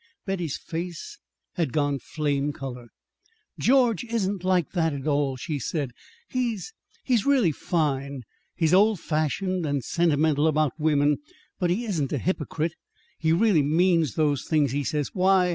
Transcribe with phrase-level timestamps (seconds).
[0.25, 1.19] Betty's face
[1.57, 2.87] had gone flame color.
[3.59, 5.91] "George isn't like that at all," she said.
[6.27, 8.23] "He's he's really fine.
[8.55, 11.19] He's old fashioned and sentimental about women,
[11.59, 12.73] but he isn't a hypocrite.
[13.19, 15.11] He really means those things he says.
[15.13, 15.49] Why..."